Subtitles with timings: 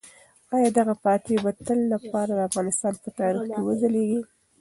[0.55, 4.21] آیا دغه فاتح به د تل لپاره د افغانستان په تاریخ کې وځلیږي؟